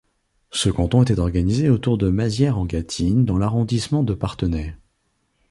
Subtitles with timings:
[0.49, 4.75] Ce canton était organisé autour de Mazières-en-Gâtine dans l'arrondissement de Parthenay.